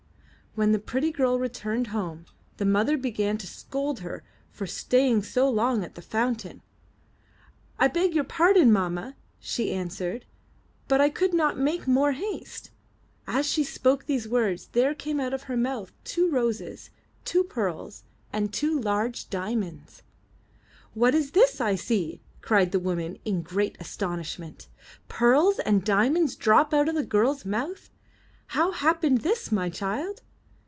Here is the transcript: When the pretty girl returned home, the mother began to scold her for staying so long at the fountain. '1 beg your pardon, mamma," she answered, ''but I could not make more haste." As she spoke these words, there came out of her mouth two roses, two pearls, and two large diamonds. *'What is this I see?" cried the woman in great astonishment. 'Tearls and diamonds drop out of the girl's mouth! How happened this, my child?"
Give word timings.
When 0.53 0.73
the 0.73 0.79
pretty 0.79 1.11
girl 1.13 1.39
returned 1.39 1.87
home, 1.87 2.25
the 2.57 2.65
mother 2.65 2.97
began 2.97 3.37
to 3.37 3.47
scold 3.47 4.01
her 4.01 4.21
for 4.49 4.67
staying 4.67 5.23
so 5.23 5.49
long 5.49 5.81
at 5.81 5.95
the 5.95 6.01
fountain. 6.01 6.61
'1 7.77 7.91
beg 7.93 8.13
your 8.13 8.25
pardon, 8.25 8.69
mamma," 8.69 9.15
she 9.39 9.71
answered, 9.71 10.25
''but 10.89 10.99
I 10.99 11.09
could 11.09 11.33
not 11.33 11.57
make 11.57 11.87
more 11.87 12.11
haste." 12.11 12.69
As 13.25 13.45
she 13.45 13.63
spoke 13.63 14.05
these 14.07 14.27
words, 14.27 14.67
there 14.73 14.93
came 14.93 15.21
out 15.21 15.33
of 15.33 15.43
her 15.43 15.55
mouth 15.55 15.93
two 16.03 16.29
roses, 16.29 16.89
two 17.23 17.45
pearls, 17.45 18.03
and 18.33 18.51
two 18.51 18.77
large 18.77 19.29
diamonds. 19.29 20.03
*'What 20.93 21.15
is 21.15 21.31
this 21.31 21.61
I 21.61 21.75
see?" 21.75 22.19
cried 22.41 22.73
the 22.73 22.77
woman 22.77 23.19
in 23.23 23.41
great 23.41 23.77
astonishment. 23.79 24.67
'Tearls 25.07 25.59
and 25.59 25.81
diamonds 25.85 26.35
drop 26.35 26.73
out 26.73 26.89
of 26.89 26.95
the 26.95 27.05
girl's 27.05 27.45
mouth! 27.45 27.89
How 28.47 28.71
happened 28.71 29.19
this, 29.19 29.49
my 29.49 29.69
child?" 29.69 30.23